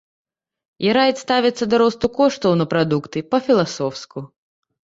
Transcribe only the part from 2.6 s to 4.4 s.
на прадукты па-філасофску.